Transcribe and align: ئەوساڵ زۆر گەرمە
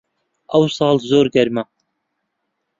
ئەوساڵ 0.51 0.95
زۆر 1.09 1.25
گەرمە 1.37 1.63